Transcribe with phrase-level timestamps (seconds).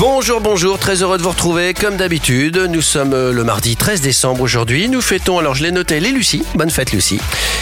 [0.00, 1.74] Bonjour, bonjour, très heureux de vous retrouver.
[1.74, 4.88] Comme d'habitude, nous sommes euh, le mardi 13 décembre aujourd'hui.
[4.88, 6.42] Nous fêtons, alors je l'ai noté, les Lucie.
[6.54, 7.20] Bonne fête Lucie.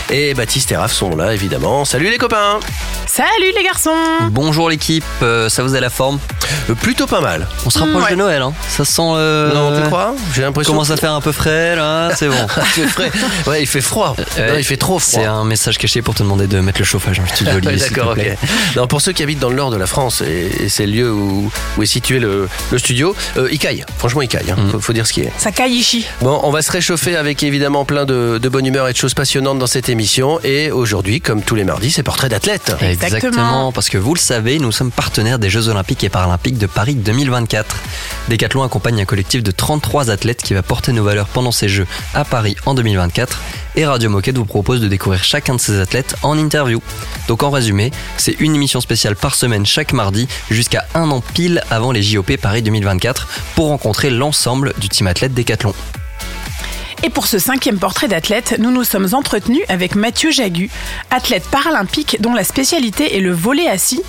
[0.09, 1.85] Et Baptiste et Raph sont là évidemment.
[1.85, 2.61] Salut les copains
[3.07, 3.91] Salut les garçons
[4.31, 6.19] Bonjour l'équipe, euh, ça vous a la forme?
[6.71, 7.47] Euh, Plutôt pas mal.
[7.67, 8.11] On se rapproche ouais.
[8.13, 8.53] de Noël, hein.
[8.69, 9.03] ça sent...
[9.03, 10.15] euh, Non, tu crois?
[10.35, 10.73] J'ai l'impression.
[10.73, 12.35] Commence à faire un peu frais là, c'est bon.
[12.59, 13.11] Il fait frais.
[13.47, 14.15] Ouais, il fait froid.
[14.39, 15.21] Euh, Non, il fait trop froid.
[15.23, 18.37] C'est un message caché pour te demander de mettre le chauffage en studio D'accord, ok.
[18.77, 20.93] Non, pour ceux qui habitent dans le nord de la France, et, et c'est le
[20.93, 22.28] lieu où, où est situé le,
[22.71, 23.85] le studio, euh, il caille.
[23.99, 24.51] Franchement, il caille.
[24.51, 24.57] hein.
[24.61, 24.71] Mm.
[24.71, 25.33] Faut, faut dire ce qui est.
[25.39, 26.07] Ça caille ici.
[26.21, 29.15] Bon, on va se réchauffer avec évidemment plein de, de bonne humeur et de choses
[29.15, 30.41] passionnantes dans cette émission.
[30.45, 32.75] Et aujourd'hui, comme tous les mardis, c'est portrait d'athlète.
[32.81, 33.73] Exactement.
[33.73, 36.95] parce que vous le savez, nous sommes partenaires des Jeux Olympiques et Paralympiques de Paris
[36.95, 37.77] 2024.
[38.29, 41.87] Decathlon accompagne un collectif de 33 athlètes qui va porter nos valeurs pendant ces Jeux
[42.15, 43.41] à Paris en 2024.
[43.77, 46.83] Et Radio Moquette vous propose de découvrir chacun de ces athlètes en interview.
[47.29, 51.63] Donc en résumé, c'est une émission spéciale par semaine chaque mardi jusqu'à un an pile
[51.71, 55.75] avant les JOP Paris 2024 pour rencontrer l'ensemble du team athlète Decathlon.
[57.05, 60.69] Et pour ce cinquième portrait d'athlète, nous nous sommes entretenus avec Mathieu Jagu,
[61.11, 64.03] athlète paralympique dont la spécialité est le volet assis.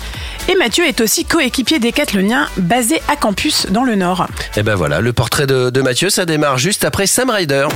[0.48, 4.26] Et Mathieu est aussi coéquipier décathlonien basé à Campus dans le Nord.
[4.56, 7.68] Et ben voilà, le portrait de, de Mathieu, ça démarre juste après Sam Ryder.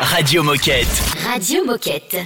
[0.00, 0.88] Radio Moquette.
[1.32, 2.16] Radio Moquette.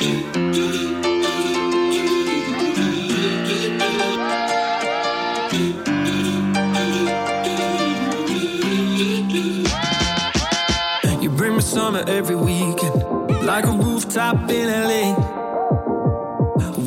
[12.08, 12.94] Every weekend,
[13.44, 15.14] like a rooftop in LA.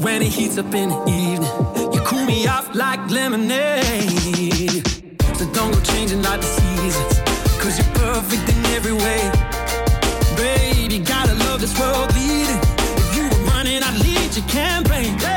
[0.01, 4.87] When it heats up in the evening, you cool me off like lemonade.
[5.37, 7.19] So don't go changing like the seasons,
[7.61, 9.31] cause you're perfect in every way.
[10.35, 12.59] Babe, you gotta love this world leading.
[12.97, 15.17] If you were running, I'd lead your campaign.
[15.19, 15.36] Hey.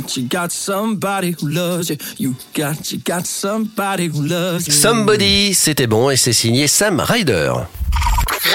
[0.00, 1.96] Got, you got somebody who loves you.
[2.18, 4.72] You got, you got somebody who loves you.
[4.72, 7.52] Somebody, c'était bon et c'est signé Sam Ryder.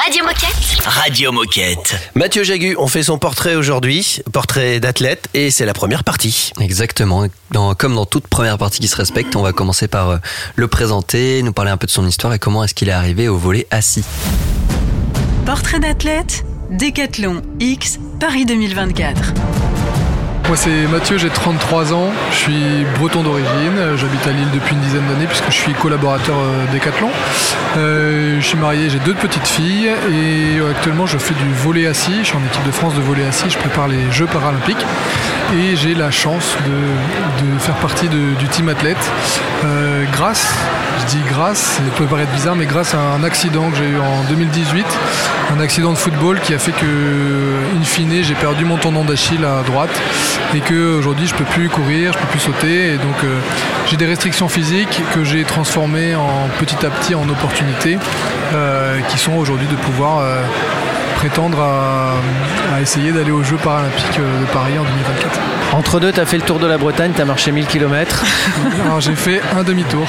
[0.03, 0.83] Radio Moquette.
[0.85, 1.95] Radio Moquette.
[2.15, 6.51] Mathieu Jagu, on fait son portrait aujourd'hui, portrait d'athlète, et c'est la première partie.
[6.61, 7.25] Exactement.
[7.51, 10.17] Dans- comme dans toute première partie qui se respecte, on va commencer par euh,
[10.55, 13.27] le présenter, nous parler un peu de son histoire et comment est-ce qu'il est arrivé
[13.27, 14.03] au volet assis.
[15.45, 19.33] Portrait d'athlète, Décathlon X, Paris 2024.
[20.51, 24.81] Moi c'est Mathieu, j'ai 33 ans, je suis breton d'origine, j'habite à Lille depuis une
[24.81, 27.09] dizaine d'années puisque je suis collaborateur euh, Décathlon.
[27.77, 31.87] Euh, je suis marié, j'ai deux petites filles et euh, actuellement je fais du volet
[31.87, 34.85] assis, je suis en équipe de France de volet assis, je prépare les Jeux paralympiques.
[35.55, 39.11] Et j'ai la chance de, faire partie du team athlète.
[40.13, 40.53] Grâce,
[40.99, 43.97] je dis grâce, ça peut paraître bizarre, mais grâce à un accident que j'ai eu
[43.97, 44.85] en 2018,
[45.57, 46.85] un accident de football qui a fait que,
[47.77, 50.01] in fine, j'ai perdu mon tendon d'Achille à droite
[50.55, 53.39] et que aujourd'hui je peux plus courir, je peux plus sauter et donc euh,
[53.87, 57.97] j'ai des restrictions physiques que j'ai transformées en petit à petit en opportunités
[58.53, 60.41] euh, qui sont aujourd'hui de pouvoir euh,
[61.15, 65.39] prétendre à, à essayer d'aller aux Jeux paralympiques de Paris en 2024.
[65.73, 68.23] Entre deux, tu as fait le tour de la Bretagne, tu as marché 1000 km.
[68.85, 70.05] Alors j'ai fait un demi-tour.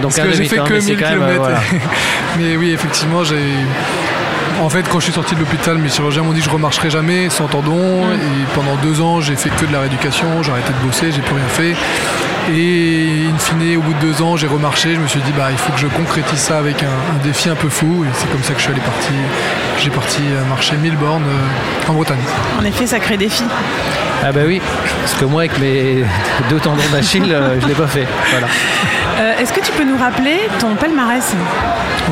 [0.00, 1.38] donc Parce un que j'ai demi fait temps, que mais c'est 1000 quand même, km.
[1.38, 1.58] voilà.
[2.38, 3.36] mais oui, effectivement, j'ai.
[4.62, 6.88] En fait, quand je suis sorti de l'hôpital, mes chirurgiens m'ont dit que je remarcherai
[6.90, 8.06] jamais sans tendon.
[8.06, 8.12] Mm.
[8.12, 11.20] Et pendant deux ans, j'ai fait que de la rééducation, j'ai arrêté de bosser, j'ai
[11.20, 11.74] plus rien fait.
[12.48, 14.94] Et in fine, au bout de deux ans, j'ai remarché.
[14.94, 17.48] Je me suis dit, bah, il faut que je concrétise ça avec un, un défi
[17.48, 18.04] un peu fou.
[18.04, 19.12] Et c'est comme ça que je suis allé parti.
[19.78, 22.18] J'ai parti euh, marcher 1000 bornes euh, en Bretagne.
[22.60, 23.44] En effet, sacré défi.
[24.24, 24.60] Ah bah oui,
[25.02, 26.04] parce que moi avec mes
[26.50, 28.06] deux tendons d'Achille, euh, je l'ai pas fait.
[28.30, 28.46] Voilà.
[29.18, 31.34] Euh, Est-ce que tu peux nous rappeler ton palmarès?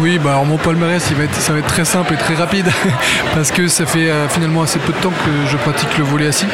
[0.01, 2.35] Oui, bah alors mon palmarès, il va être, ça va être très simple et très
[2.35, 2.67] rapide
[3.35, 6.27] parce que ça fait euh, finalement assez peu de temps que je pratique le volet
[6.27, 6.47] assis.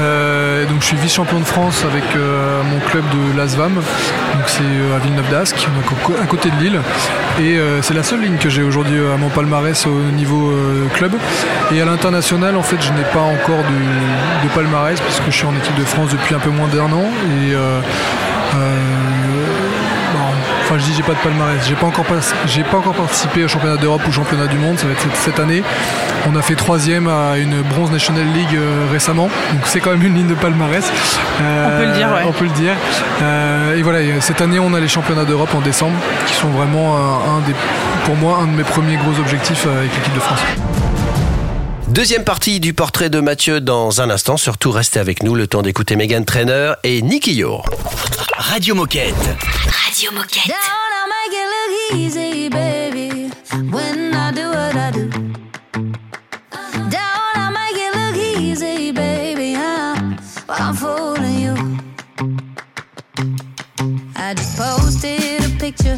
[0.00, 4.62] Euh, donc je suis vice-champion de France avec euh, mon club de l'ASVAM, donc c'est
[4.62, 5.68] euh, à Villeneuve d'Ascq,
[6.22, 6.80] à côté de Lille.
[7.38, 10.52] Et euh, c'est la seule ligne que j'ai aujourd'hui euh, à mon palmarès au niveau
[10.94, 11.12] club.
[11.72, 15.56] Et à l'international, en fait, je n'ai pas encore de, palmarès puisque je suis en
[15.56, 17.06] équipe de France depuis un peu moins d'un an.
[17.42, 17.54] Et
[20.64, 21.62] Enfin, je dis j'ai pas de palmarès.
[21.68, 22.14] J'ai pas encore pas-
[22.46, 24.78] j'ai pas encore participé au championnat d'Europe ou au championnat du monde.
[24.78, 25.62] Ça va être cette, cette année.
[26.26, 29.24] On a fait troisième à une bronze National League euh, récemment.
[29.52, 30.84] Donc c'est quand même une ligne de palmarès.
[31.42, 32.22] Euh, On peut le dire, ouais.
[32.26, 32.72] On peut le dire.
[33.22, 34.00] Euh, et voilà.
[34.00, 35.96] et Cette année, on a les championnats d'Europe en décembre,
[36.26, 37.54] qui sont vraiment euh, un des,
[38.06, 40.40] pour moi, un de mes premiers gros objectifs euh, avec l'équipe de France.
[41.94, 44.36] Deuxième partie du portrait de Mathieu dans un instant.
[44.36, 47.64] Surtout, restez avec nous le temps d'écouter Megan Trainer et Nicky Yor.
[48.36, 49.14] Radio Moquette.
[49.86, 50.48] Radio Moquette.
[50.48, 50.56] Don't
[50.90, 53.30] I make it look easy, baby?
[53.70, 55.08] When I do what I do.
[56.90, 59.54] Don't I make it look easy, baby?
[59.54, 59.94] Huh?
[60.48, 61.54] But I'm fooling you.
[64.16, 65.96] I just posted a picture,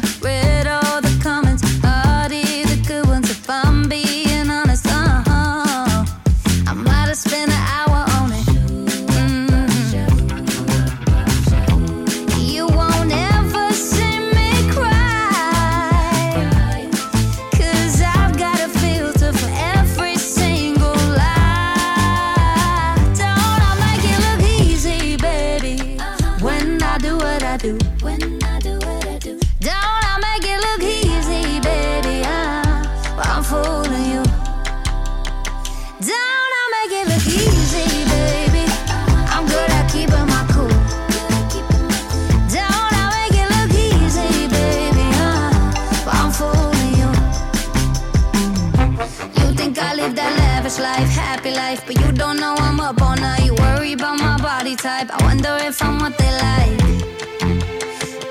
[54.87, 55.09] type.
[55.11, 56.79] I wonder if I'm what they like.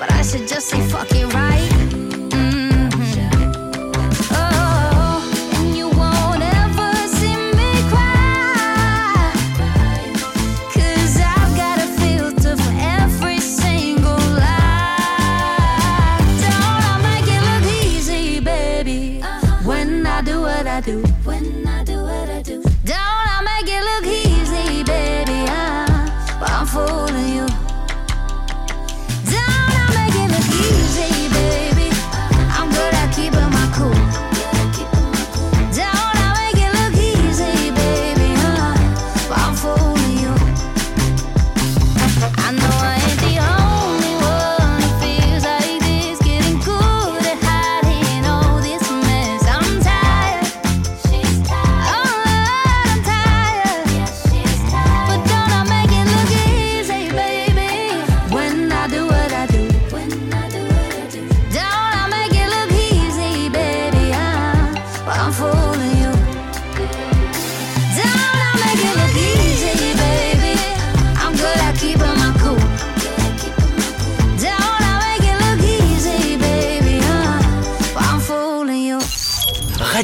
[0.00, 1.72] But I should just say fuck it right.
[2.32, 2.88] Mhm.
[4.40, 5.96] Oh, and you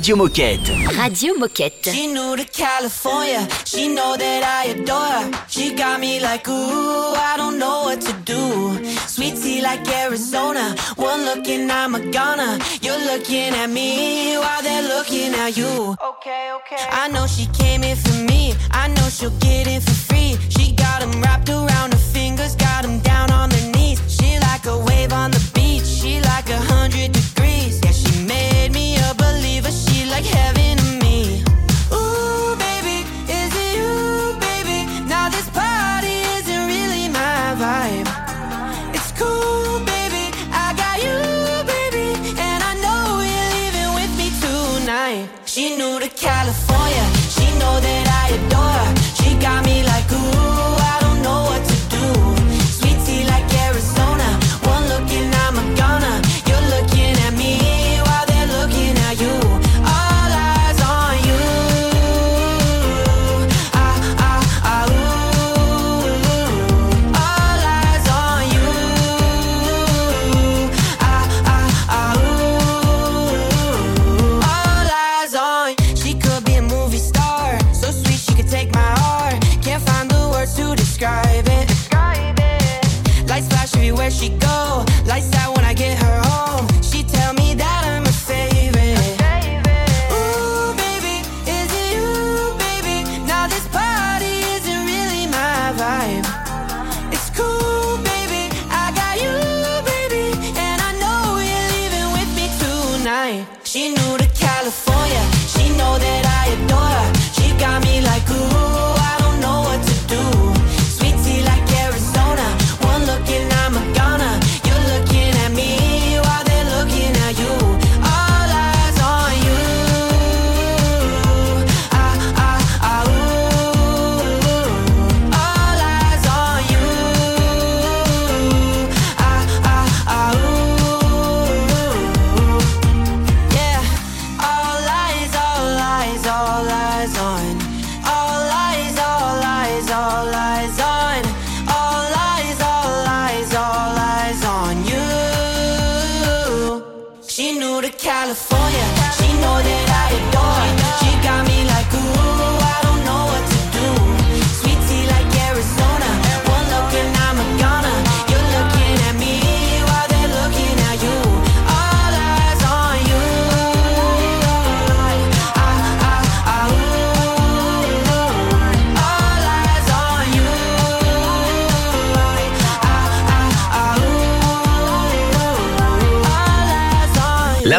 [0.03, 0.73] Radio Moquette.
[0.97, 1.93] Radio Moquette.
[1.93, 3.47] She new to California.
[3.65, 5.47] She know that I adore her.
[5.47, 8.85] She got me like, ooh, I don't know what to do.
[9.07, 10.75] Sweet tea like Arizona.
[10.97, 12.59] One look and I'm a goner.
[12.81, 15.95] You're looking at me while they're looking at you.
[16.11, 16.85] Okay, okay.
[16.91, 18.57] I know she came in for me.
[18.73, 20.37] I know she'll get in for free.
[20.49, 21.99] She got them wrapped around her
[30.23, 30.62] like heaven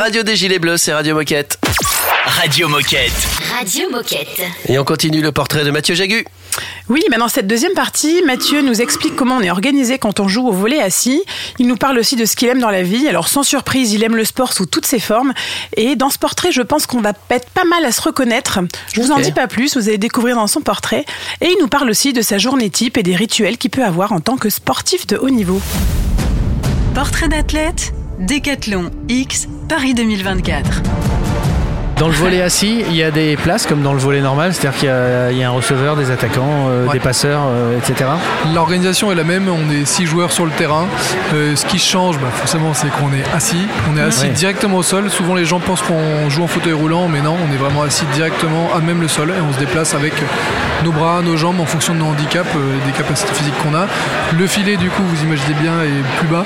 [0.03, 1.57] radio des Gilets Bleus, c'est Radio Moquette.
[2.25, 3.13] Radio Moquette.
[3.57, 4.41] Radio Moquette.
[4.67, 6.25] Et on continue le portrait de Mathieu Jagu.
[6.89, 10.27] Oui, mais dans cette deuxième partie, Mathieu nous explique comment on est organisé quand on
[10.27, 11.24] joue au volet assis.
[11.57, 13.07] Il nous parle aussi de ce qu'il aime dans la vie.
[13.07, 15.31] Alors sans surprise, il aime le sport sous toutes ses formes.
[15.77, 18.60] Et dans ce portrait, je pense qu'on va être pas mal à se reconnaître.
[18.93, 21.05] Je vous en dis pas plus, vous allez découvrir dans son portrait.
[21.39, 24.12] Et il nous parle aussi de sa journée type et des rituels qu'il peut avoir
[24.12, 25.62] en tant que sportif de haut niveau.
[26.93, 27.93] Portrait d'athlète,
[28.25, 31.32] Décathlon X, Paris 2024.
[31.97, 34.77] Dans le volet assis, il y a des places comme dans le volet normal, c'est-à-dire
[34.79, 36.93] qu'il y a- il y, a un receveur, des attaquants, euh, Ouais.
[36.93, 38.09] des passeurs, euh, etc.
[38.53, 40.88] L'organisation est la même, on est six joueurs sur le terrain.
[41.33, 43.67] Euh, ce qui change, bah, forcément, c'est qu'on est assis.
[43.93, 44.31] On est assis Ouais.
[44.31, 45.09] directement au sol.
[45.12, 48.05] Souvent, les gens pensent qu'on joue en fauteuil roulant, mais non, on est vraiment assis
[48.13, 50.13] directement à même le sol et on se déplace avec
[50.83, 52.50] nos bras, nos jambes en fonction de nos handicaps,
[52.85, 53.85] des capacités physiques qu'on a.
[54.38, 56.43] Le filet, du coup, vous imaginez bien, est plus bas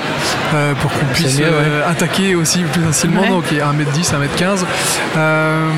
[0.80, 1.82] pour qu'on puisse mieux, ouais.
[1.88, 3.26] attaquer aussi plus facilement.
[3.26, 4.64] Donc, il y a 1m10, 1m15.
[5.38, 5.70] Euh,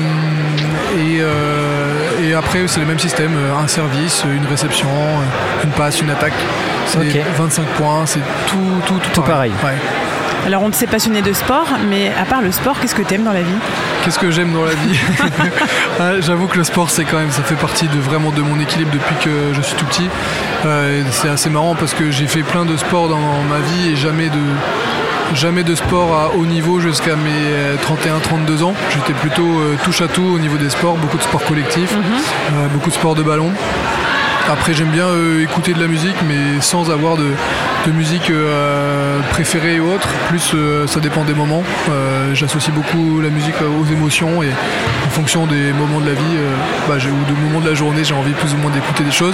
[0.97, 4.89] et, euh, et après, c'est le même système euh, un service, une réception,
[5.63, 6.33] une passe, une attaque.
[6.87, 7.17] C'est Ok.
[7.37, 9.51] 25 points, c'est tout, tout, tout, Tout pareil.
[9.63, 9.75] Ouais.
[10.47, 13.23] Alors on ne s'est passionné de sport, mais à part le sport, qu'est-ce que t'aimes
[13.23, 13.59] dans la vie?
[14.03, 14.99] Qu'est-ce que j'aime dans la vie?
[15.99, 18.59] Ah, J'avoue que le sport, c'est quand même, ça fait partie de vraiment de mon
[18.59, 20.09] équilibre depuis que je suis tout petit.
[20.65, 23.95] Euh, c'est assez marrant parce que j'ai fait plein de sports dans ma vie et
[23.95, 24.39] jamais de
[25.35, 28.73] jamais de sport à haut niveau jusqu'à mes 31-32 ans.
[28.93, 32.67] J'étais plutôt euh, touche à tout au niveau des sports, beaucoup de sports collectifs, euh,
[32.73, 33.51] beaucoup de sports de ballon.
[34.49, 37.31] Après, j'aime bien euh, écouter de la musique, mais sans avoir de,
[37.85, 40.07] de musique euh, préférée ou autre.
[40.29, 41.63] Plus, euh, ça dépend des moments.
[41.89, 44.49] Euh, J'associe beaucoup la musique aux émotions et
[45.05, 46.37] en fonction des moments de la vie
[46.87, 49.33] bah, ou de moments de la journée, j'ai envie plus ou moins d'écouter des choses.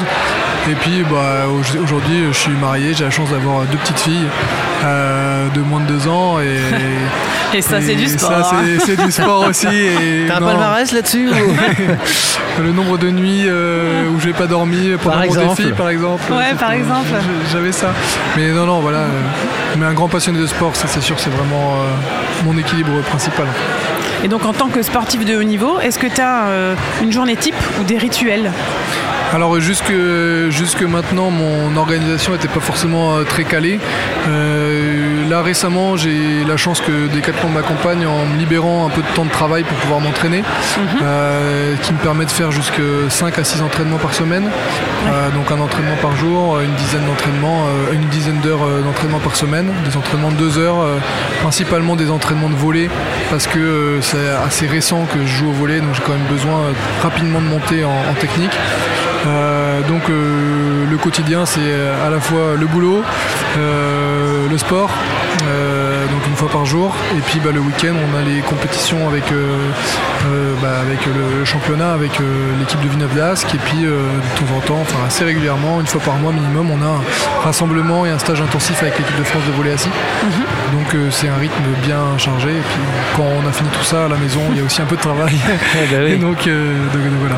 [0.70, 4.28] Et puis, bah, au- aujourd'hui, je suis marié, j'ai la chance d'avoir deux petites filles
[4.84, 6.40] de moins de 2 ans.
[6.40, 6.46] Et,
[7.54, 8.78] Et ça, c'est du sport, Ça, hein.
[8.86, 9.68] c'est- du sport aussi.
[10.28, 11.56] T'as un palmarès là-dessus ou-
[12.64, 15.62] Le nombre de nuits euh, où j'ai pas dormi pendant Par mon exemple.
[15.62, 16.24] défi, par exemple.
[16.32, 17.08] Ouais, par exemple.
[17.52, 17.94] J'avais ça.
[18.36, 18.98] Mais non, non, voilà.
[19.00, 19.10] euh,
[19.78, 23.46] Mais un grand passionné de sport, ça c'est sûr, c'est vraiment euh, mon équilibre principal.
[24.24, 26.46] Et donc, en tant que sportif de haut niveau, est-ce que tu as
[27.04, 28.52] une journée type ou des rituels?
[29.34, 29.92] Alors jusque,
[30.50, 33.78] jusque maintenant, mon organisation n'était pas forcément euh, très calée.
[34.30, 39.08] Euh, là récemment, j'ai la chance que Decathlon m'accompagne en me libérant un peu de
[39.16, 40.44] temps de travail pour pouvoir m'entraîner,
[41.02, 44.50] euh, qui me permet de faire jusque 5 à 6 entraînements par semaine.
[45.08, 49.36] Euh, donc un entraînement par jour, une dizaine d'entraînements, euh, une dizaine d'heures d'entraînement par
[49.36, 50.86] semaine, des entraînements de 2 heures,
[51.42, 52.90] principalement des entraînements de volley,
[53.30, 56.74] parce que c'est assez récent que je joue au volley, donc j'ai quand même besoin
[57.02, 58.58] rapidement de monter en, en technique.
[59.28, 63.04] Euh, donc euh, le quotidien c'est euh, à la fois le boulot,
[63.58, 64.90] le sport,
[66.12, 69.26] donc une fois par jour, et puis bah, le week-end on a les compétitions avec,
[70.62, 72.12] bah, avec le, championnat, avec
[72.60, 76.02] l'équipe de Villeneuve d'Ascq, et puis de temps en temps, enfin assez régulièrement, une fois
[76.02, 79.44] par mois minimum, on a un rassemblement et un stage intensif avec l'équipe de France
[79.48, 79.90] de volley assis.
[80.72, 82.82] Donc euh, c'est un rythme bien chargé, et puis
[83.16, 84.96] quand on a fini tout ça à la maison, il y a aussi un peu
[84.96, 85.36] de travail.
[86.08, 87.36] Et donc, euh, donc, donc voilà.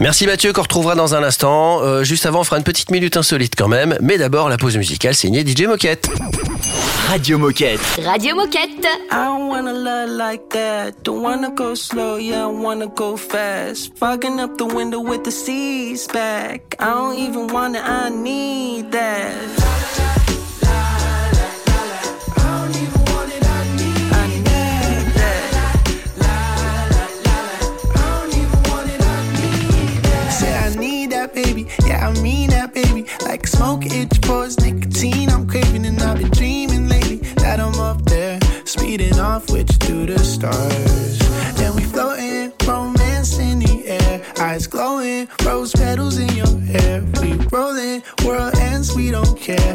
[0.00, 1.80] Merci Mathieu, qu'on retrouvera dans un instant.
[1.82, 3.96] Euh, juste avant, on fera une petite minute insolite quand même.
[4.00, 6.08] Mais d'abord, la pause musicale signée DJ Moquette.
[7.08, 7.80] Radio Moquette.
[8.04, 8.86] Radio Moquette.
[9.12, 10.92] I don't wanna love like that.
[11.04, 13.92] Don't wanna go slow, yeah, I wanna go fast.
[13.96, 16.76] Fogging up the window with the seas back.
[16.80, 19.83] I don't even wanna, I need that.
[32.04, 33.06] I mean that baby.
[33.22, 38.02] Like smoke itch pores, nicotine I'm craving and I've been dreaming lately that I'm up
[38.04, 41.18] there, speeding off with you to the stars.
[41.56, 47.02] Then we floating, romance in the air, eyes glowing, rose petals in your hair.
[47.22, 49.74] We rolling, world ends, we don't care.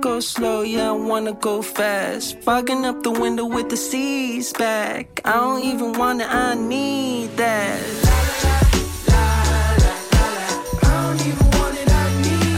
[0.00, 2.38] Go slow, yeah, I wanna go fast.
[2.40, 5.20] Fogging up the window with the seas back.
[5.24, 7.80] I don't even wanna, I need that.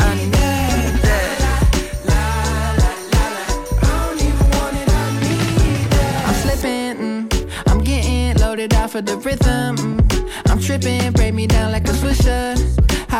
[0.00, 0.33] I need
[1.09, 1.40] that.
[6.26, 9.76] I'm slipping, mm, I'm getting loaded off of the rhythm.
[9.76, 10.31] mm.
[10.46, 12.60] I'm tripping, break me down like a swisher.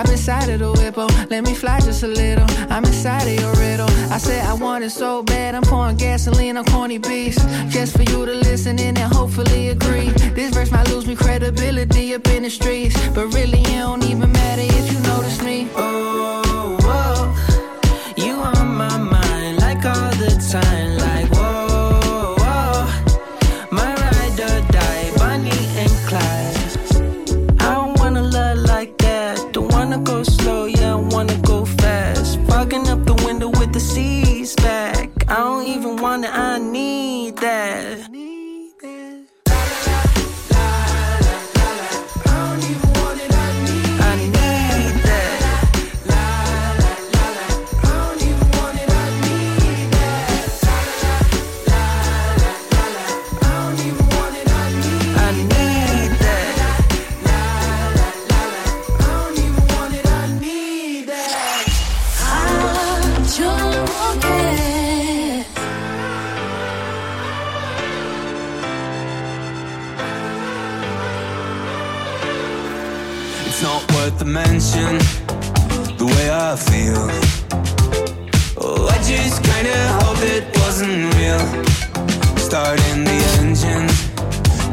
[0.01, 2.47] Hop inside of the whip, oh, let me fly just a little.
[2.71, 3.91] I'm inside of your riddle.
[4.11, 7.37] I said I want it so bad, I'm pouring gasoline on corny beats.
[7.69, 10.09] Just for you to listen in and hopefully agree.
[10.33, 12.97] This verse might lose me credibility up in the streets.
[13.11, 15.69] But really, it don't even matter if you notice me.
[15.77, 18.25] Oh, whoa.
[18.25, 20.90] You on my mind like all the time.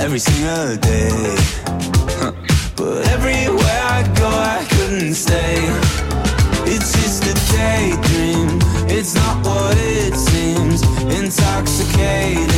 [0.07, 1.35] Every single day.
[2.77, 5.57] But everywhere I go, I couldn't stay.
[6.63, 10.81] It's just a daydream, it's not what it seems.
[11.11, 12.56] Intoxicating,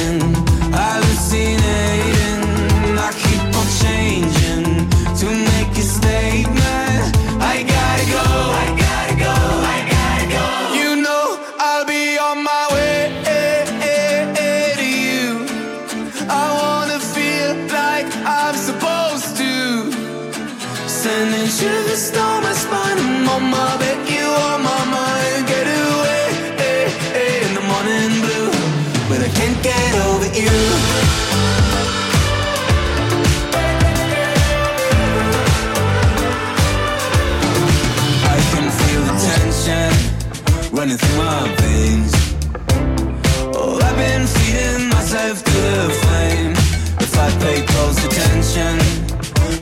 [45.87, 46.53] flame.
[46.99, 48.79] If I pay close attention,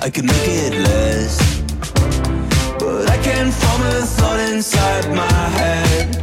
[0.02, 1.38] I could make it less.
[2.80, 6.14] But I can't form a thought inside my head.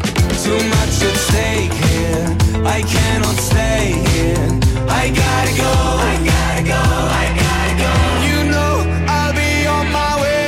[0.42, 2.26] Too much at stake here.
[2.66, 4.48] I cannot stay here.
[4.88, 5.72] I gotta go.
[6.10, 6.82] I gotta go.
[7.22, 7.92] I gotta go.
[8.28, 8.74] You know
[9.06, 10.42] I'll be on my way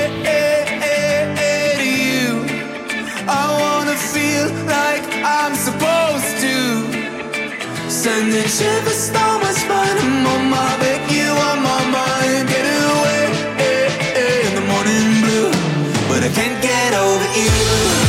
[1.79, 2.29] to you.
[3.29, 5.76] I wanna feel like I'm supposed.
[8.07, 9.99] Sending shivers down my spine.
[9.99, 12.49] I'm on my back, you on my mind.
[12.49, 13.23] Get away
[13.59, 13.88] eh,
[14.23, 15.51] eh, in the morning blue,
[16.07, 18.06] but I can't get over you.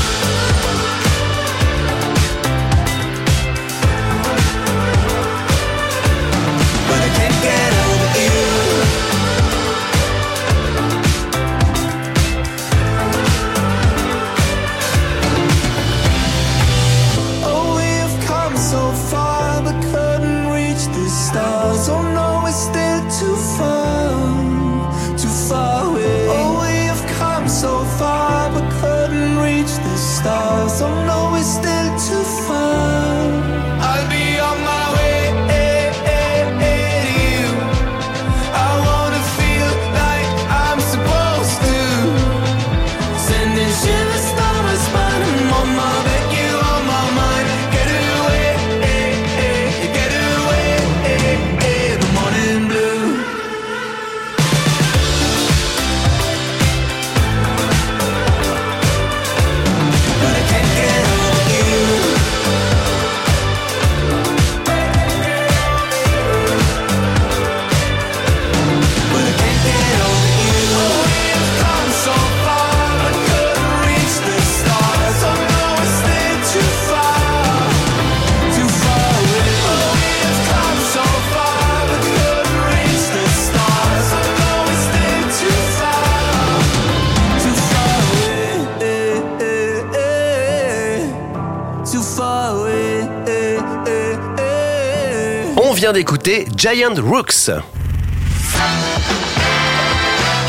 [95.94, 97.50] D'écouter Giant Rooks.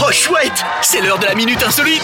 [0.00, 2.02] Oh chouette, c'est l'heure de la minute insolite.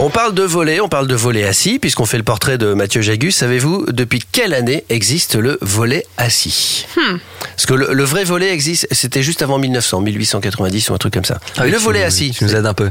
[0.00, 3.00] On parle de volet, on parle de volet assis, puisqu'on fait le portrait de Mathieu
[3.00, 3.34] Jagus.
[3.36, 6.84] Savez-vous depuis quelle année existe le volet assis?
[6.96, 7.18] Hmm.
[7.54, 11.14] Parce que le, le vrai volet existe, c'était juste avant 1900, 1890 ou un truc
[11.14, 11.38] comme ça.
[11.56, 12.32] Ah oui, le volet nous- assis.
[12.32, 12.90] Tu nous aides un peu.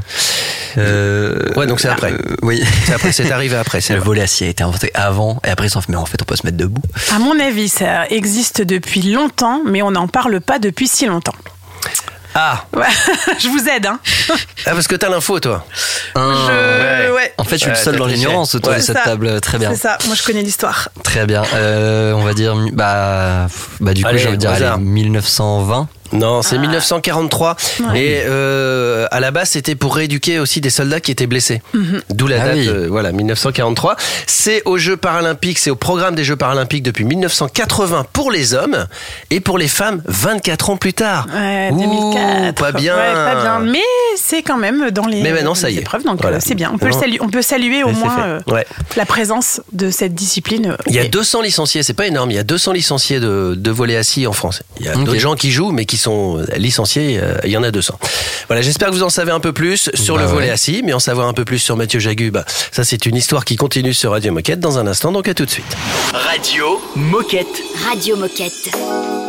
[0.78, 2.12] Euh, Ouais, donc c'est après.
[2.12, 2.62] euh, oui.
[2.86, 3.80] C'est après, c'est arrivé après.
[3.90, 3.98] Le vrai.
[4.04, 6.46] volet acier a été inventé avant et après ils mais en fait on peut se
[6.46, 6.82] mettre debout.
[7.14, 11.34] À mon avis, ça existe depuis longtemps, mais on n'en parle pas depuis si longtemps.
[12.34, 12.86] Ah, Ouais,
[13.38, 13.98] je vous aide, hein.
[14.66, 15.64] ah, parce que t'as l'info, toi.
[16.16, 17.32] Je- ouais.
[17.38, 18.18] En fait, je suis Ouais, le seul t'as dans triché.
[18.18, 18.78] l'ignorance autour Ouais.
[18.78, 19.04] de C'est cette ça.
[19.04, 19.40] table.
[19.40, 19.70] Très bien.
[19.70, 20.88] C'est ça, moi je connais l'histoire.
[21.04, 21.42] Très bien.
[21.54, 23.46] Euh, on va dire, bah,
[23.80, 24.78] bah du coup, Allez, j'ai envie de dire au allez, hasard.
[24.78, 25.88] 1920.
[26.12, 26.42] Non, Ah.
[26.42, 27.56] c'est 1943.
[27.94, 31.62] Et euh, à la base, c'était pour rééduquer aussi des soldats qui étaient blessés.
[31.72, 32.02] Mhm.
[32.10, 32.68] D'où la Ah date, oui.
[32.68, 33.96] euh, voilà, 1943.
[34.26, 38.86] C'est aux Jeux paralympiques, c'est au programme des Jeux paralympiques depuis 1980 pour les hommes
[39.30, 41.26] et pour les femmes 24 ans plus tard.
[41.34, 42.54] Ouais, Ouh, 2004.
[42.54, 42.96] pas bien.
[42.96, 43.58] Ouais, pas bien.
[43.60, 43.80] Mais
[44.16, 45.80] c'est quand même dans les, Mais maintenant, ça les y est.
[45.80, 46.36] épreuves, donc Voilà.
[46.36, 46.70] euh, c'est bien.
[46.72, 48.66] On peut, le saluer, on peut saluer au Mais moins euh, Ouais.
[48.96, 50.76] la présence de cette discipline.
[50.86, 53.54] Il y a et- 200 licenciés, c'est pas énorme, il y a 200 licenciés de,
[53.56, 54.62] de volley assis en France.
[54.78, 55.04] Il y a Ok.
[55.04, 57.98] d'autres gens qui jouent, mais qui sont euh, licenciés, euh, il y en a 200.
[58.48, 60.52] Voilà, j'espère que vous en savez un peu plus sur Bah le volley ouais.
[60.52, 63.44] assis, mais en savoir un peu plus sur Mathieu Jagu, bah, ça c'est une histoire
[63.44, 65.76] qui continue sur Radio Moquette dans un instant, donc à tout de suite.
[66.12, 67.62] Radio Moquette.
[67.88, 69.23] Radio Moquette.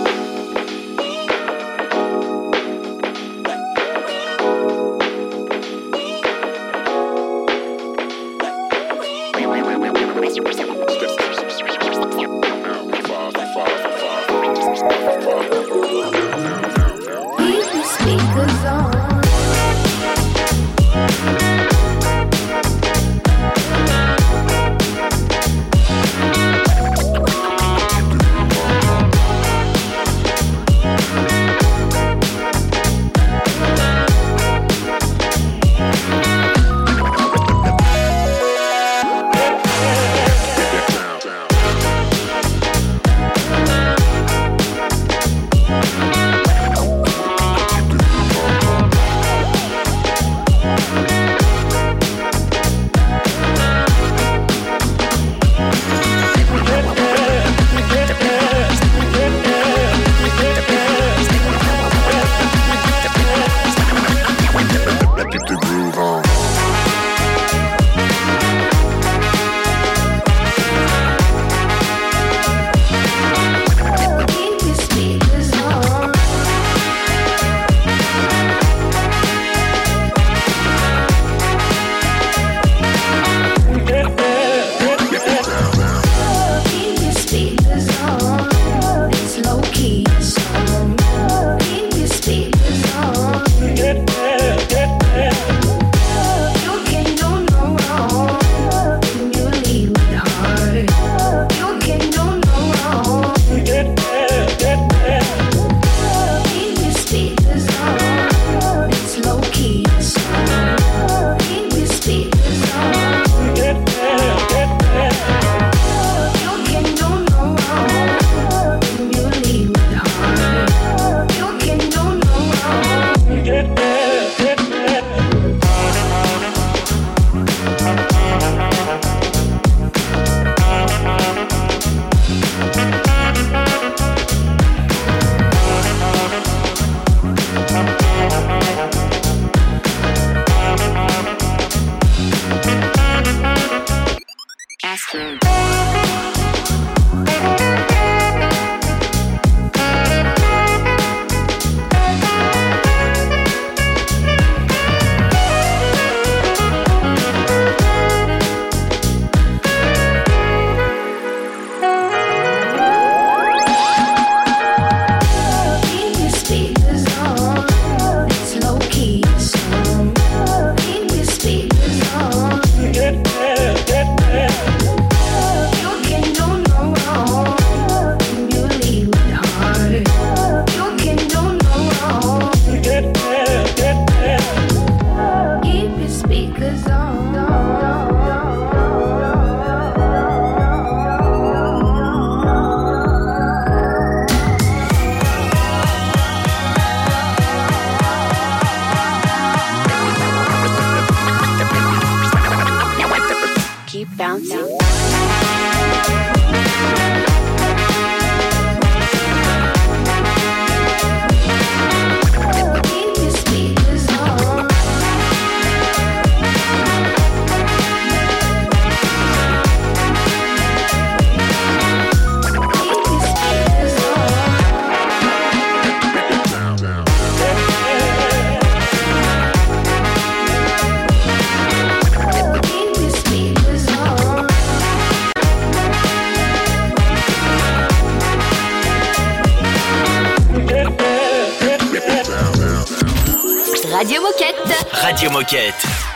[245.15, 246.14] Radio Moquette.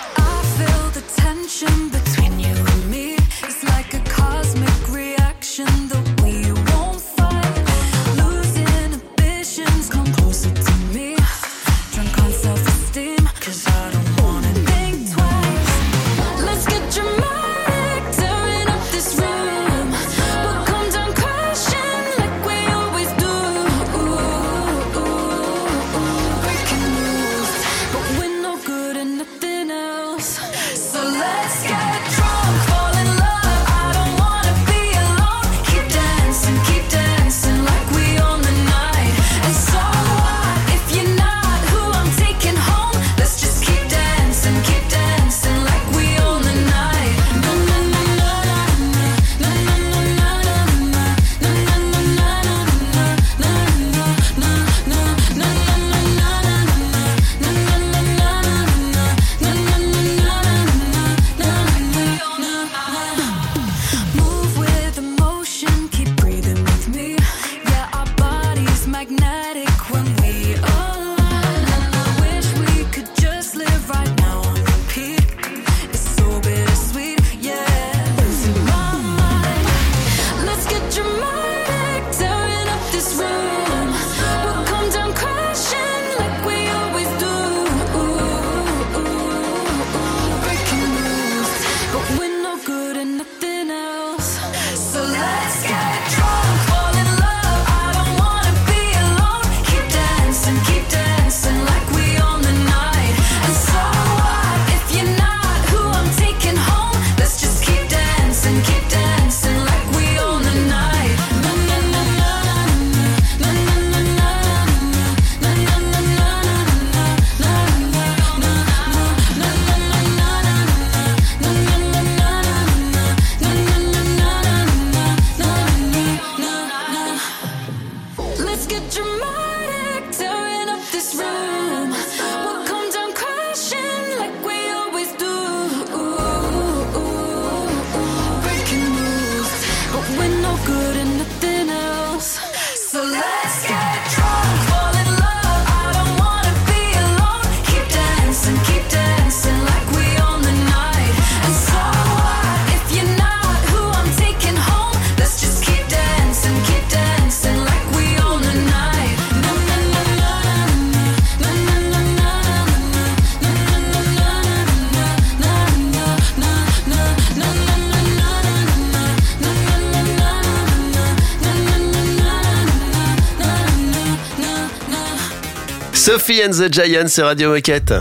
[176.32, 177.92] And the c'est Radio Moquette.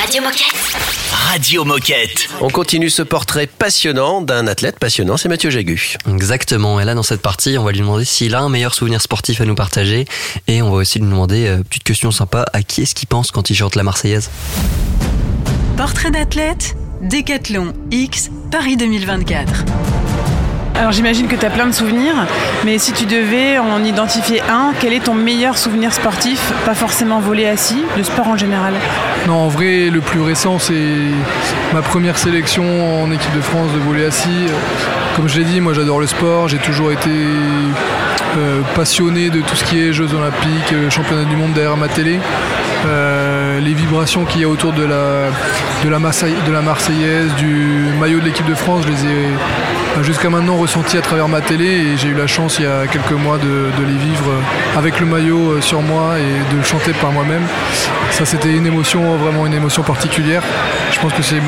[0.00, 0.76] Radio Moquette.
[1.12, 2.28] Radio Moquette.
[2.40, 5.94] On continue ce portrait passionnant d'un athlète passionnant, c'est Mathieu Jagu.
[6.10, 6.80] Exactement.
[6.80, 9.40] Et là, dans cette partie, on va lui demander s'il a un meilleur souvenir sportif
[9.40, 10.04] à nous partager.
[10.48, 13.30] Et on va aussi lui demander, euh, petite question sympa, à qui est-ce qu'il pense
[13.30, 14.30] quand il chante la Marseillaise?
[15.76, 19.93] Portrait d'athlète, Décathlon X, Paris 2024.
[20.76, 22.26] Alors j'imagine que tu as plein de souvenirs,
[22.64, 27.20] mais si tu devais en identifier un, quel est ton meilleur souvenir sportif Pas forcément
[27.20, 28.74] volé assis, de sport en général?
[29.28, 30.96] Non, en vrai, le plus récent, c'est
[31.72, 34.46] ma première sélection en équipe de France de volley assis.
[35.14, 37.10] Comme je l'ai dit, moi j'adore le sport, j'ai toujours été
[38.36, 41.88] euh, passionné de tout ce qui est Jeux Olympiques, euh, championnat du monde derrière ma
[41.88, 42.18] télé.
[42.86, 45.30] Euh, les vibrations qu'il y a autour de la,
[45.84, 49.28] de, la de la Marseillaise, du maillot de l'équipe de France, je les ai
[50.02, 52.86] jusqu'à maintenant ressentis à travers ma télé et j'ai eu la chance il y a
[52.86, 56.58] quelques mois de, de les vivre euh, avec le maillot euh, sur moi et de
[56.58, 57.42] le chanter par moi-même.
[58.10, 60.42] Ça c'était une émotion, vraiment une émotion particulière.
[60.92, 61.40] Je pense que c'est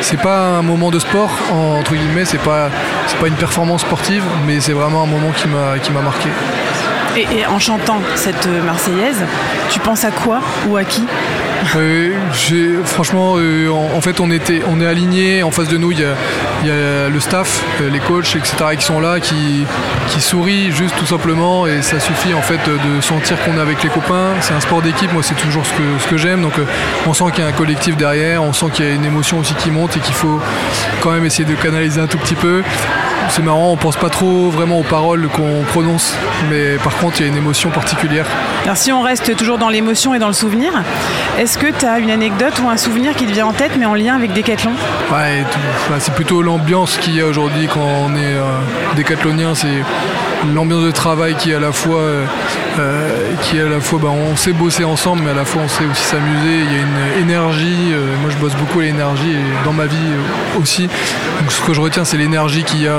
[0.00, 2.70] c'est pas un moment de sport en- entre guillemets, c'est pas
[3.06, 6.28] c'est pas une performance sportive, mais c'est vraiment un moment qui m'a qui m'a marqué.
[7.16, 9.22] Et, en chantant cette euh, Marseillaise,
[9.70, 11.02] tu penses à quoi ou à qui?
[11.76, 12.14] Euh,
[12.84, 15.42] franchement, euh, en, fait, on était, on est alignés.
[15.42, 19.20] En face de nous, il y a, le staff, les coachs, etc., qui sont là,
[19.20, 19.64] qui,
[20.08, 23.82] qui sourient juste tout simplement, et ça suffit en fait de sentir qu'on est avec
[23.82, 24.30] les copains.
[24.40, 25.12] C'est un sport d'équipe.
[25.12, 26.42] Moi, c'est toujours ce que, j'aime.
[26.42, 26.54] Donc,
[27.06, 28.42] on sent qu'il y a un collectif derrière.
[28.42, 30.40] On sent qu'il y a une émotion aussi qui monte et qu'il faut
[31.00, 32.62] quand même essayer de canaliser un tout petit peu.
[33.34, 36.14] C'est marrant, on pense pas trop vraiment aux paroles qu'on prononce,
[36.50, 38.26] mais par contre, il y a une émotion particulière.
[38.64, 40.70] Alors si on reste toujours dans l'émotion et dans le souvenir,
[41.38, 43.86] est-ce que tu as une anecdote ou un souvenir qui te vient en tête mais
[43.86, 44.72] en lien avec Decathlon?
[45.10, 45.46] Ouais,
[45.88, 48.42] bah, c'est plutôt l'ambiance qu'il y a aujourd'hui quand on est euh,
[48.96, 49.82] décathlonien, c'est
[50.54, 52.24] l'ambiance de travail qui est à la fois, euh,
[52.78, 55.84] euh, qui est à bah, on sait bosser ensemble, mais à la fois on sait
[55.84, 56.64] aussi s'amuser.
[56.66, 57.92] Il y a une énergie.
[57.92, 59.96] euh, moi, je bosse beaucoup à l'énergie et dans ma vie
[60.60, 60.82] aussi.
[61.40, 62.98] Donc, ce que je retiens, c'est l'énergie qu'il y a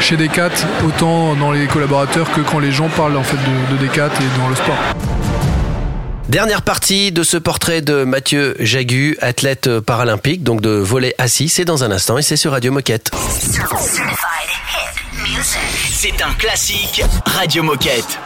[0.00, 0.50] chez Decat,
[0.86, 4.40] autant dans les collaborateurs que quand les gens parlent en fait de, de Decat et
[4.40, 4.78] dans le sport.
[6.28, 11.48] Dernière partie de ce portrait de Mathieu Jagu, athlète paralympique, donc de volet assis.
[11.48, 13.10] C'est dans un instant et c'est sur Radio Moquette.
[15.90, 18.18] C'est un classique Radio Moquette.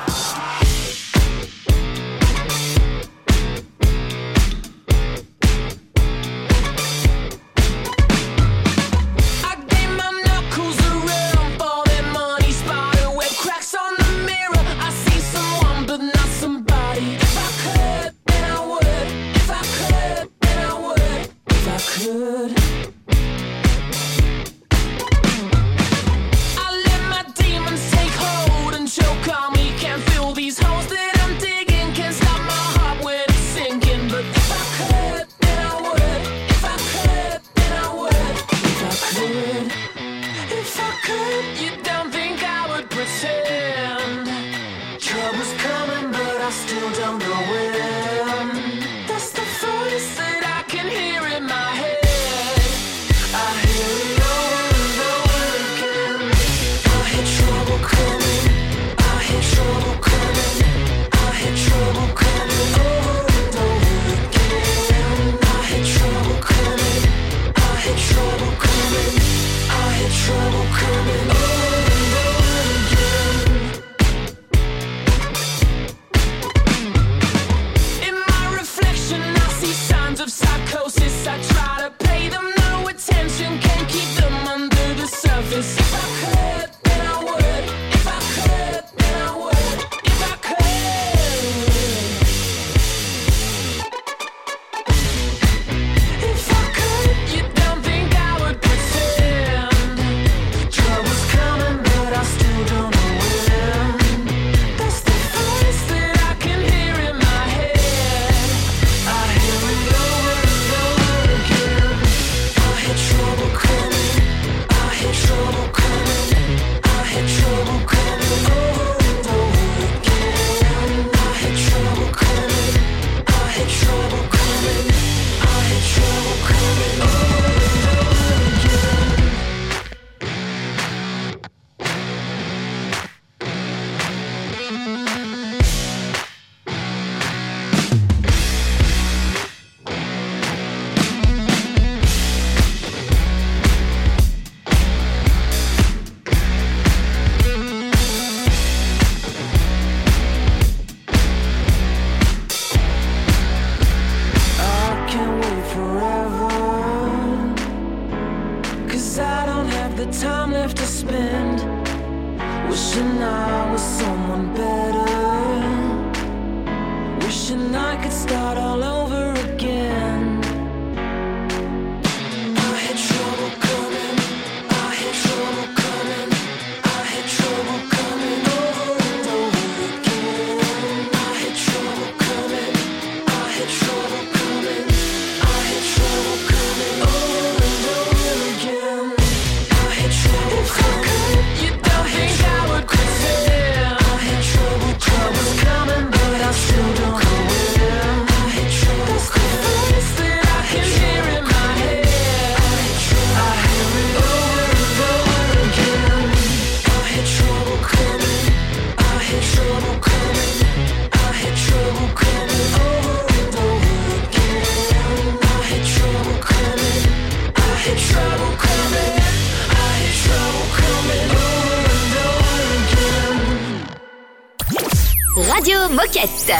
[225.57, 226.53] Radio Moquette.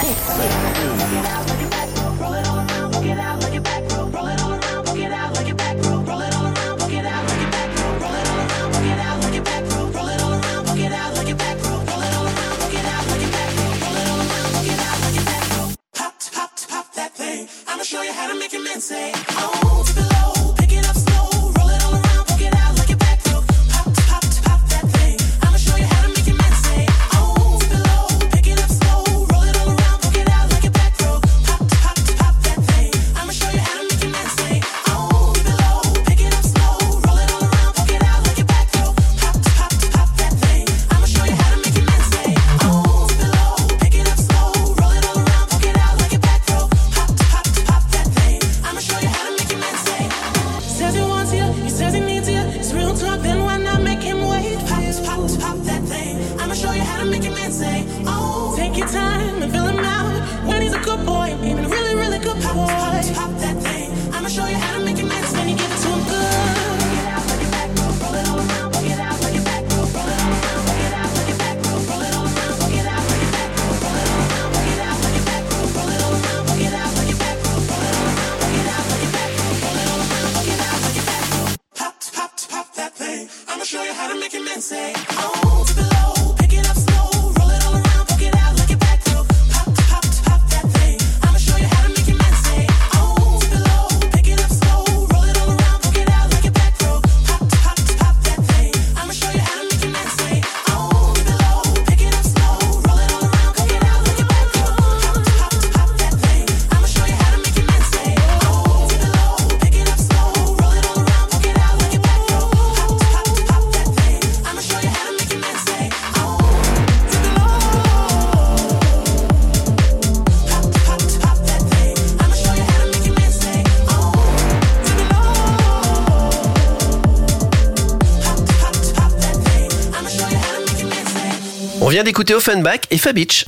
[131.97, 133.45] Vient d'écouter Offenbach et Fabitch.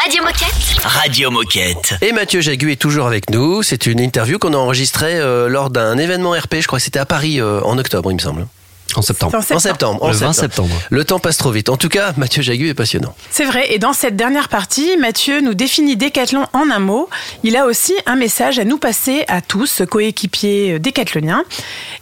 [0.00, 0.84] Radio Moquette.
[0.84, 1.94] Radio Moquette.
[2.02, 3.64] Et Mathieu Jagu est toujours avec nous.
[3.64, 6.58] C'est une interview qu'on a enregistrée euh, lors d'un événement RP.
[6.60, 8.46] Je crois que c'était à Paris euh, en octobre, il me semble.
[8.96, 9.36] En septembre.
[9.36, 9.56] En septembre.
[9.56, 10.02] En septembre.
[10.02, 10.74] en Le 20 septembre.
[10.90, 11.68] Le temps passe trop vite.
[11.68, 13.14] En tout cas, Mathieu Jagu est passionnant.
[13.30, 17.08] C'est vrai, et dans cette dernière partie, Mathieu nous définit Décathlon en un mot.
[17.42, 21.44] Il a aussi un message à nous passer à tous, coéquipiers décathloniens.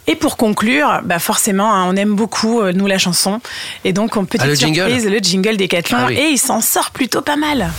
[0.07, 3.39] Et pour conclure, bah forcément, hein, on aime beaucoup, euh, nous, la chanson.
[3.83, 5.97] Et donc, en petite Ah, le jingle surprise, le jingle Décathlon.
[6.01, 6.15] Ah oui.
[6.17, 7.71] Et il s'en sort plutôt pas mal.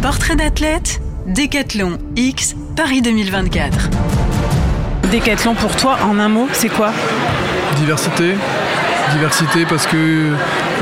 [0.00, 3.90] Portrait d'athlète, Décathlon X Paris 2024.
[5.10, 6.92] Décathlon pour toi, en un mot, c'est quoi?
[7.76, 8.34] Diversité.
[9.12, 10.30] Diversité parce que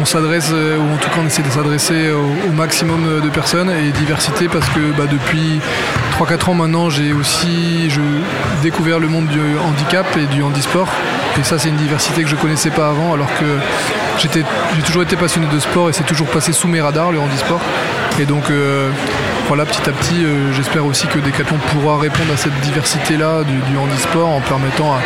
[0.00, 3.70] on s'adresse, euh, ou en tout cas on essaie de s'adresser au, maximum de personnes.
[3.70, 5.60] Et diversité parce que bah, depuis
[6.18, 7.88] 3-4 ans maintenant, j'ai aussi
[8.62, 10.88] découvert le monde du handicap et du handisport.
[11.38, 13.58] Et ça, c'est une diversité que je connaissais pas avant, alors que
[14.18, 14.28] j'ai
[14.84, 17.60] toujours été passionné de sport et c'est toujours passé sous mes radars, le handisport.
[18.18, 18.90] Et donc, euh,
[19.48, 23.56] voilà, petit à petit, euh, j'espère aussi que Decathlon pourra répondre à cette diversité-là du,
[23.70, 24.98] du handisport en permettant à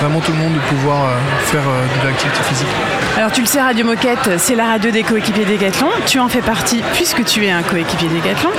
[0.00, 1.08] vraiment tout le monde de pouvoir euh,
[1.44, 2.68] faire euh, de l'activité physique.
[3.16, 5.88] Alors tu le sais, Radio Moquette, c'est la radio des coéquipiers Décathlon.
[6.06, 8.50] Tu en fais partie puisque tu es un coéquipier Décathlon.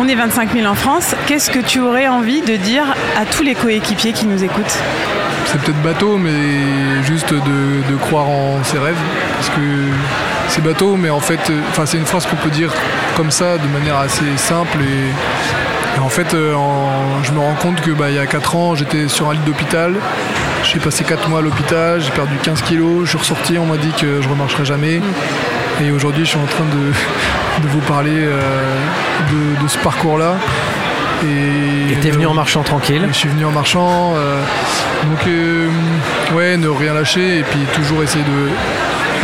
[0.00, 1.14] On est 25 000 en France.
[1.26, 2.84] Qu'est-ce que tu aurais envie de dire
[3.16, 4.78] à tous les coéquipiers qui nous écoutent?
[5.46, 8.96] C'est peut-être bateau, mais juste de, de croire en ses rêves.
[9.36, 9.60] Parce que
[10.48, 12.70] c'est bateau, mais en fait, euh, enfin, c'est une phrase qu'on peut dire
[13.16, 14.78] comme ça, de manière assez simple.
[14.82, 18.26] Et, et en fait, euh, en- je me rends compte que bah, il y a
[18.26, 19.94] 4 ans, j'étais sur un lit d'hôpital.
[20.64, 23.76] J'ai passé 4 mois à l'hôpital, j'ai perdu 15 kilos, je suis ressorti, on m'a
[23.76, 25.00] dit que je remarcherais jamais.
[25.82, 28.40] Et aujourd'hui, je suis en train de, de vous parler euh,
[29.30, 30.34] de, de ce parcours-là.
[31.22, 33.06] Et, Et t'es venu en marchant tranquille.
[33.12, 34.14] Je suis venu en marchant.
[34.16, 34.40] euh,
[35.08, 35.68] donc, euh,
[36.34, 38.48] ouais, ne rien lâcher et puis toujours essayer de,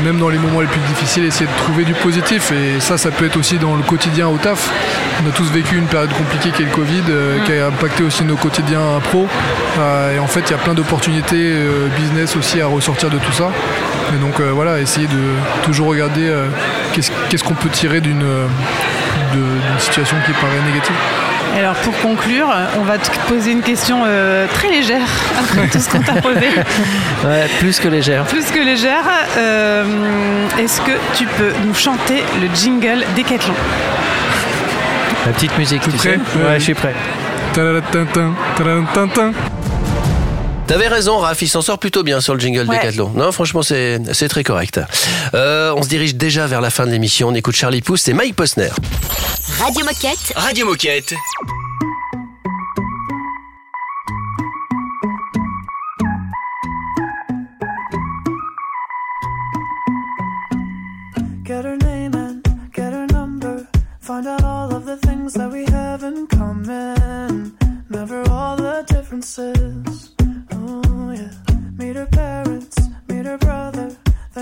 [0.00, 2.52] même dans les moments les plus difficiles, essayer de trouver du positif.
[2.52, 4.70] Et ça, ça peut être aussi dans le quotidien au taf.
[5.24, 8.02] On a tous vécu une période compliquée qui est le Covid, euh, qui a impacté
[8.02, 9.26] aussi nos quotidiens pro.
[9.78, 13.18] Euh, et en fait, il y a plein d'opportunités euh, business aussi à ressortir de
[13.18, 13.50] tout ça.
[14.14, 16.28] Et donc, voilà, essayer de toujours regarder
[16.92, 18.24] qu'est-ce qu'on peut tirer d'une
[19.78, 20.96] situation qui paraît négative.
[21.56, 22.46] Alors pour conclure,
[22.78, 25.06] on va te poser une question euh, très légère
[25.38, 26.40] après tout ce qu'on t'a posé.
[27.24, 28.24] Ouais, plus que légère.
[28.24, 29.04] Plus que légère.
[29.36, 29.84] Euh,
[30.58, 33.52] Est-ce que tu peux nous chanter le jingle Décathlon
[35.26, 36.38] La petite musique, Tout tu prêt sais?
[36.38, 36.94] Ouais, je suis prêt.
[40.70, 42.76] T'avais raison, Raph, il s'en sort plutôt bien sur le jingle ouais.
[42.76, 43.10] Décathlon.
[43.16, 44.80] Non, franchement, c'est très correct.
[45.34, 47.26] Euh, on se dirige déjà vers la fin de l'émission.
[47.26, 48.68] On écoute Charlie Pouce et Mike Posner.
[49.58, 50.32] Radio Moquette.
[50.36, 51.14] Radio Moquette.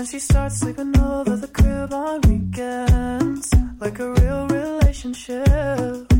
[0.09, 6.18] she starts sleeping over the crib on weekends, like a real relationship.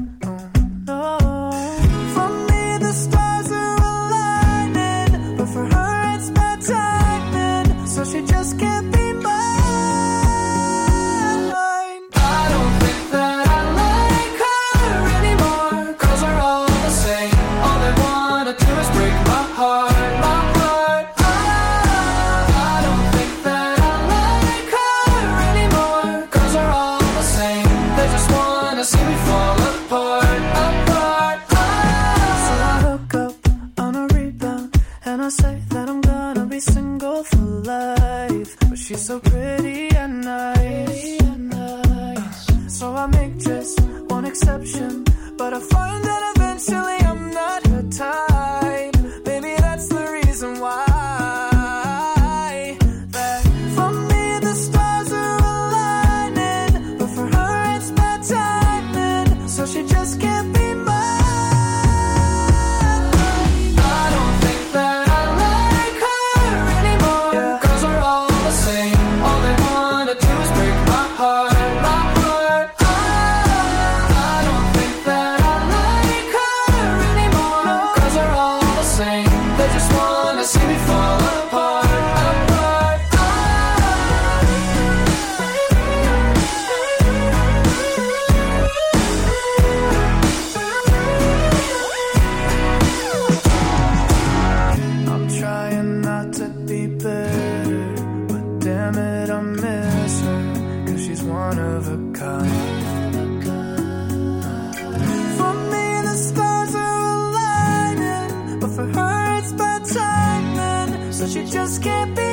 [111.19, 112.28] so she just can't be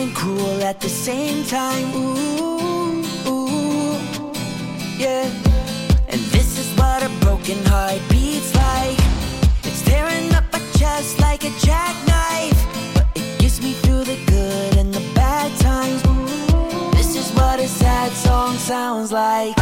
[0.00, 1.94] and cool at the same time.
[1.94, 4.32] Ooh, ooh,
[4.96, 5.26] yeah.
[6.08, 8.98] And this is what a broken heart beats like.
[9.64, 12.60] It's tearing up my chest like a jackknife,
[12.94, 16.02] but it gets me through the good and the bad times.
[16.06, 19.59] Ooh, this is what a sad song sounds like.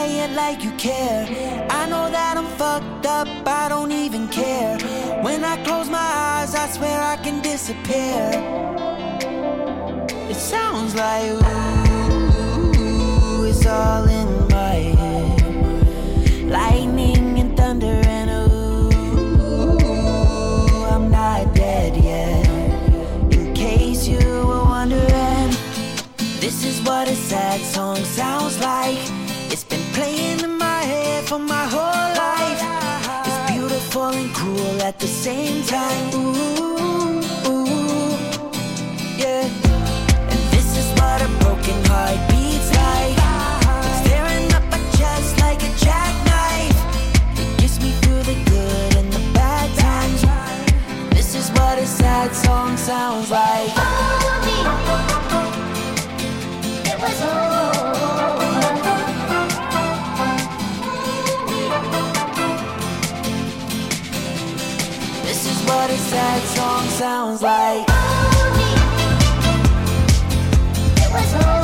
[0.00, 1.26] say it like you care.
[1.80, 4.78] I know that I'm fucked up, I don't even care.
[5.26, 8.22] When I close my eyes, I swear I can disappear.
[10.32, 11.30] It sounds like
[12.78, 15.38] ooh, it's all in my head.
[16.58, 18.88] Lightning and thunder and ooh,
[20.94, 22.46] I'm not dead yet.
[23.38, 25.50] In case you were wondering,
[26.44, 29.19] this is what a sad song sounds like.
[30.00, 32.60] Playing in my head for my whole life.
[33.26, 36.04] It's beautiful and cruel at the same time.
[36.14, 37.20] Ooh,
[37.50, 38.16] ooh,
[39.20, 39.44] yeah.
[40.32, 43.18] And this is what a broken heart beats like.
[43.90, 46.78] It's tearing up my chest like a jackknife.
[47.38, 50.22] It gets me through the good and the bad times.
[51.14, 54.39] This is what a sad song sounds like.
[65.74, 67.86] What a sad song sounds like.
[71.04, 71.60] It was.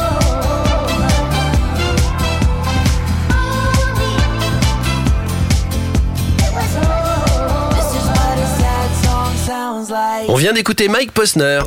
[10.28, 11.60] On vient d'écouter Mike Posner.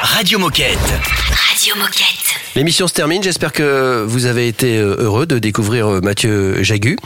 [0.00, 0.78] Radio Moquette.
[1.48, 2.25] Radio Moquette.
[2.54, 3.22] L'émission se termine.
[3.22, 6.96] J'espère que vous avez été euh, heureux de découvrir euh, Mathieu Jagu.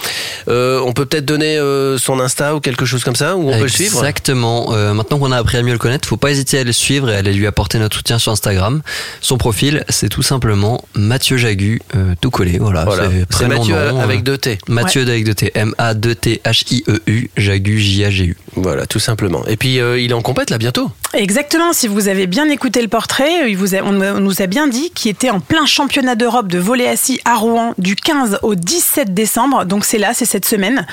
[0.49, 3.57] Euh, on peut peut-être donner euh, son Insta ou quelque chose comme ça, où on
[3.57, 3.99] peut le suivre.
[3.99, 4.73] Exactement.
[4.75, 7.11] Euh, maintenant qu'on a appris à mieux le connaître, faut pas hésiter à le suivre
[7.11, 8.83] et à aller lui apporter notre soutien sur Instagram.
[9.21, 12.59] Son profil, c'est tout simplement Mathieu Jagu, euh, tout collé.
[12.59, 12.85] Voilà.
[12.85, 13.09] Voilà.
[13.31, 14.59] C'est Mathieu nom, avec deux T.
[14.69, 15.51] Mathieu avec deux T.
[15.55, 17.31] M-A-2-T-H-I-E-U.
[17.37, 18.37] Jagu, J-A-G-U.
[18.57, 19.45] Voilà, tout simplement.
[19.47, 20.91] Et puis euh, il est en compète là bientôt.
[21.15, 24.69] Exactement, si vous avez bien écouté le portrait, il vous a- on nous a bien
[24.69, 28.55] dit qu'il était en plein championnat d'Europe de volley assis à Rouen du 15 au
[28.55, 30.87] 17 décembre, donc c'est là, c'est cette semaine.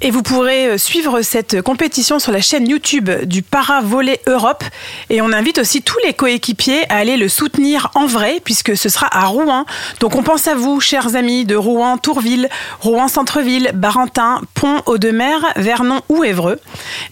[0.00, 4.62] Et vous pourrez euh, suivre cette compétition sur la chaîne YouTube du Para Volley Europe.
[5.10, 8.88] Et on invite aussi tous les coéquipiers à aller le soutenir en vrai, puisque ce
[8.88, 9.64] sera à Rouen.
[9.98, 12.48] Donc on pense à vous, chers amis de Rouen, Tourville,
[12.80, 16.60] Rouen Centre-Ville, Barentin, Pont, Audemer, Vernon ou Évreux.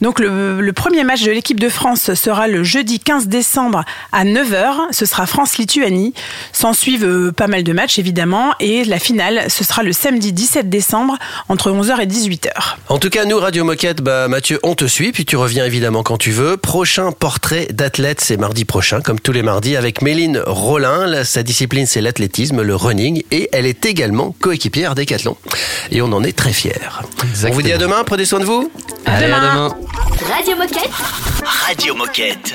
[0.02, 4.24] Donc le, le premier match de l'équipe de France sera le jeudi 15 décembre à
[4.24, 4.92] 9h.
[4.92, 6.14] Ce sera France-Lituanie.
[6.60, 8.52] S'en suivent euh, pas mal de matchs évidemment.
[8.60, 11.16] Et la finale, ce sera le samedi 17 décembre
[11.48, 12.50] entre 11h et 18h.
[12.90, 16.02] En tout cas, nous, Radio Moquette, bah, Mathieu, on te suit, puis tu reviens évidemment
[16.02, 16.58] quand tu veux.
[16.58, 21.06] Prochain portrait d'athlète, c'est mardi prochain, comme tous les mardis, avec Méline Rollin.
[21.06, 25.38] Là, sa discipline, c'est l'athlétisme, le running, et elle est également coéquipière Décathlon.
[25.90, 26.74] Et on en est très fiers.
[27.42, 28.70] On vous dit à demain, prenez soin de vous.
[29.06, 29.74] Allez, à demain.
[30.30, 30.90] Radio Moquette.
[31.42, 32.54] Radio Moquette.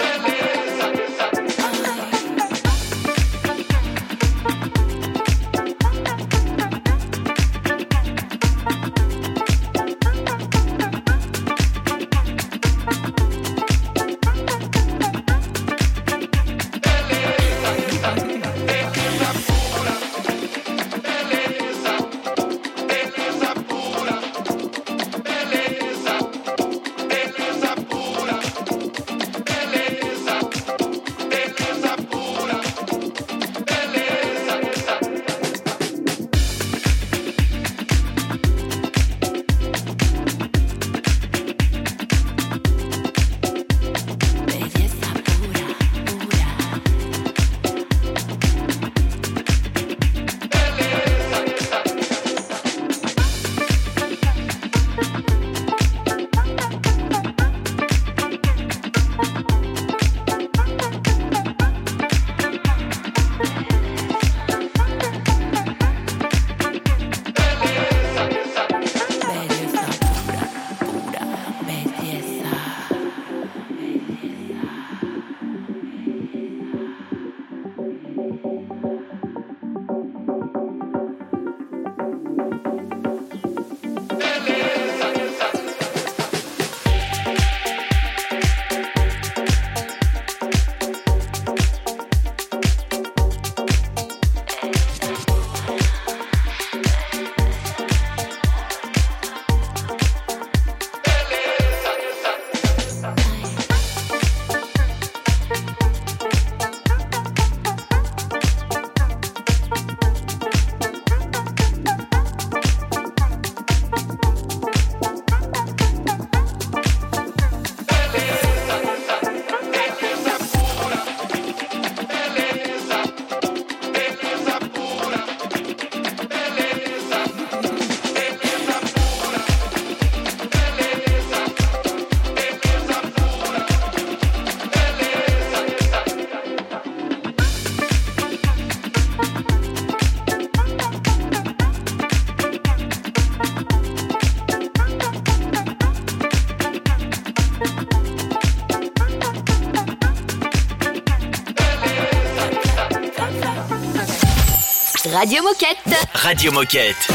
[155.16, 155.96] Radio Moquette.
[156.26, 157.08] Radio Moquette.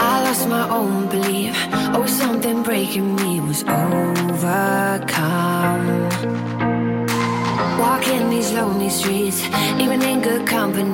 [0.00, 1.54] I lost my own belief.
[1.94, 4.48] Oh, something breaking me was overcome.
[7.78, 9.40] Walking these lonely streets,
[9.78, 10.91] even in good company.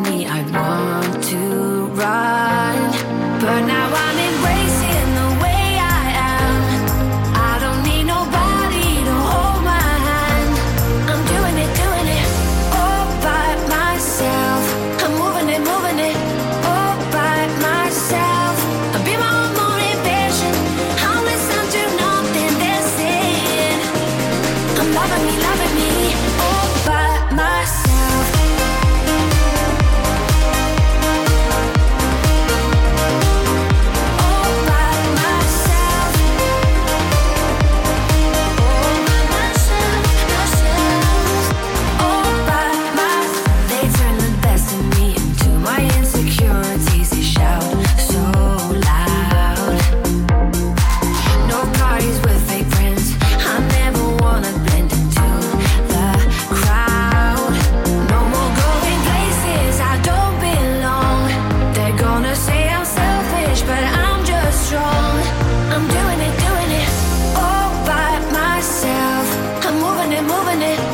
[70.29, 70.88] moving it.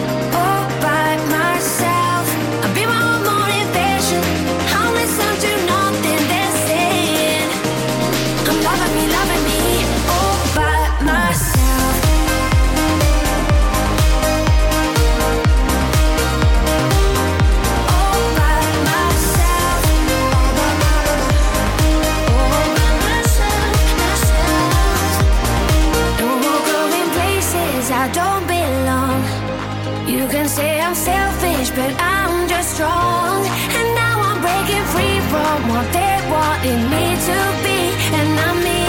[31.77, 33.45] but I'm just strong.
[33.79, 37.79] And now I'm breaking free from what they wanted me to be,
[38.19, 38.83] and I'm me.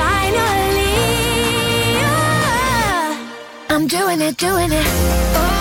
[0.00, 0.98] Finally,
[3.70, 4.86] I'm doing it, doing it.
[5.36, 5.57] Oh.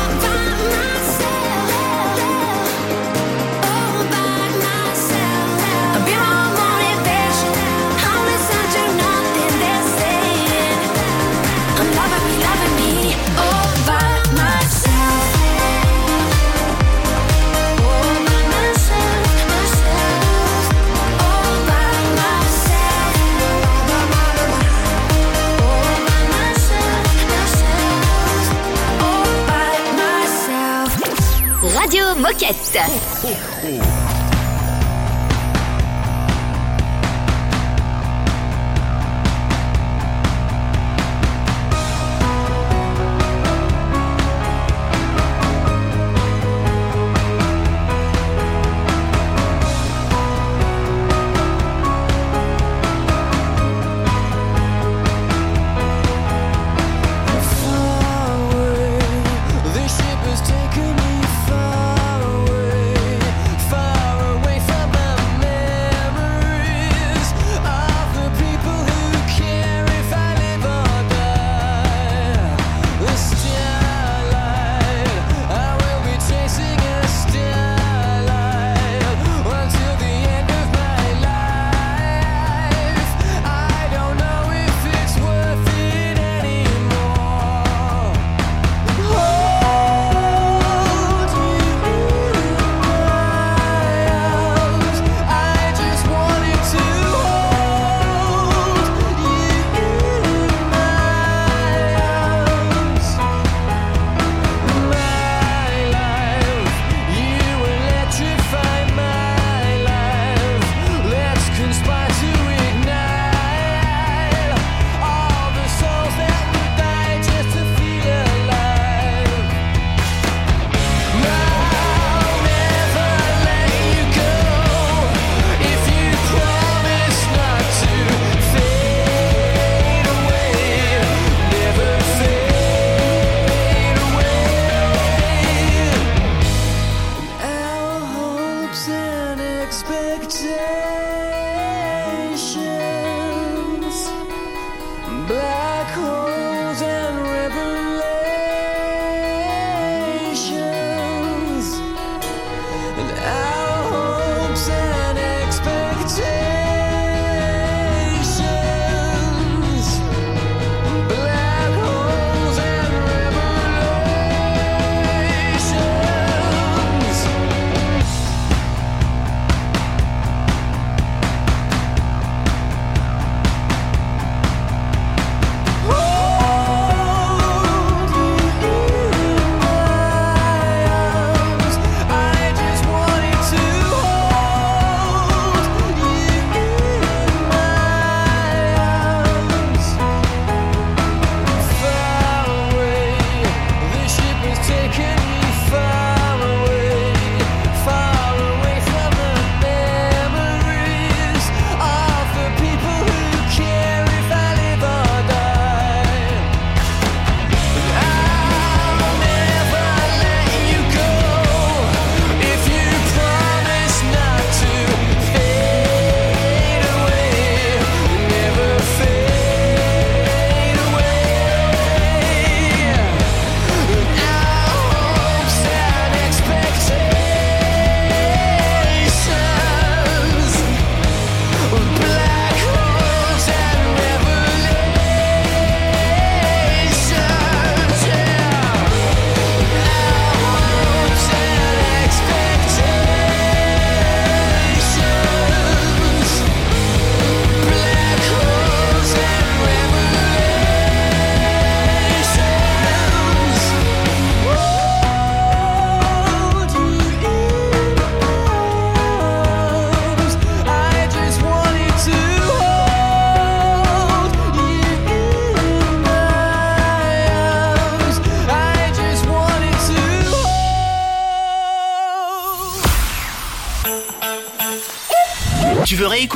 [32.27, 32.81] Moquette.
[33.23, 33.96] Oh.